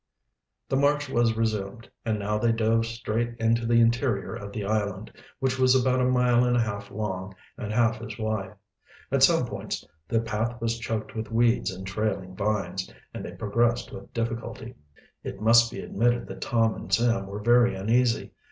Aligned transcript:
The 0.67 0.75
march 0.77 1.09
was 1.09 1.37
resumed, 1.37 1.87
and 2.03 2.17
now 2.17 2.39
they 2.39 2.51
dove 2.51 2.87
straight 2.87 3.35
into 3.39 3.67
the 3.67 3.79
interior 3.79 4.33
of 4.33 4.51
the 4.51 4.65
island, 4.65 5.11
which 5.37 5.59
was 5.59 5.75
about 5.79 6.01
a 6.01 6.05
mile 6.09 6.43
and 6.43 6.57
a 6.57 6.61
half 6.61 6.89
long 6.89 7.35
and 7.55 7.71
half 7.71 8.01
as 8.01 8.17
wide. 8.17 8.55
At 9.11 9.21
some 9.21 9.45
points 9.45 9.85
the 10.07 10.19
path 10.19 10.59
was 10.59 10.79
choked 10.79 11.13
with 11.15 11.31
weeds 11.31 11.69
and 11.69 11.85
trailing 11.85 12.35
vines, 12.35 12.91
and 13.13 13.23
they 13.23 13.33
progressed 13.33 13.91
with 13.91 14.11
difficulty. 14.11 14.73
It 15.23 15.39
must 15.39 15.69
be 15.69 15.81
admitted 15.81 16.25
that 16.29 16.41
Tom 16.41 16.73
and 16.73 16.91
Sam 16.91 17.27
were 17.27 17.43
very 17.43 17.75
uneasy. 17.75 18.31